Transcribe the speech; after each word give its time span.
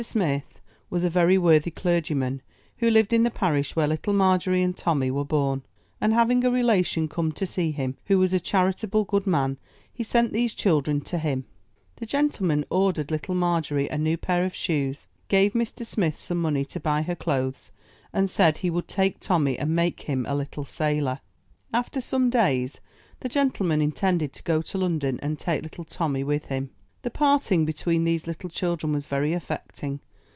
Smith 0.01 0.59
was 0.89 1.03
a 1.03 1.11
very 1.11 1.37
worthy 1.37 1.69
clergyman, 1.69 2.41
who 2.77 2.89
lived 2.89 3.13
in 3.13 3.21
the 3.21 3.29
parish 3.29 3.75
where 3.75 3.87
Little 3.87 4.13
Margery 4.13 4.63
and 4.63 4.75
Tommy 4.75 5.11
were 5.11 5.23
born; 5.23 5.61
and 6.01 6.11
having 6.11 6.43
a 6.43 6.49
relation 6.49 7.07
come 7.07 7.31
to 7.33 7.45
see 7.45 7.69
him, 7.69 7.95
who 8.05 8.17
was 8.17 8.33
a 8.33 8.39
charitable, 8.39 9.05
good 9.05 9.27
man, 9.27 9.59
he 9.93 10.01
sent 10.03 10.33
these 10.33 10.55
children 10.55 11.01
to 11.01 11.19
him. 11.19 11.45
The 11.97 12.07
gentlemen 12.07 12.65
ordered 12.71 13.11
Little 13.11 13.35
Margery 13.35 13.87
a 13.89 13.97
new 13.99 14.17
pair 14.17 14.43
of 14.43 14.55
shoes, 14.55 15.07
gave 15.27 15.53
Mr. 15.53 15.85
Smith 15.85 16.17
some 16.19 16.41
money 16.41 16.65
to 16.65 16.79
buy 16.79 17.03
her 17.03 17.15
clothes, 17.15 17.71
and 18.11 18.27
said 18.27 18.57
he 18.57 18.71
would 18.71 18.87
take 18.87 19.19
Tommy 19.19 19.55
and 19.59 19.75
make 19.75 19.99
him 20.01 20.25
a 20.25 20.33
little 20.33 20.65
sailor. 20.65 21.19
133 21.69 21.73
MY 21.77 21.77
BOOK 21.77 21.77
HOUSE 21.77 21.85
After 21.85 22.01
some 22.01 22.29
days 22.51 22.81
the 23.19 23.29
gentleman 23.29 23.83
intended 23.83 24.33
to 24.33 24.41
go 24.41 24.63
to 24.63 24.79
London, 24.79 25.19
and 25.21 25.37
take 25.37 25.61
little 25.61 25.83
Tommy 25.85 26.23
with 26.23 26.45
him. 26.47 26.71
The 27.03 27.09
parting 27.09 27.65
between 27.65 28.03
these 28.03 28.27
little 28.27 28.47
children 28.47 28.93
was 28.93 29.07
very 29.07 29.33
affecting. 29.33 30.01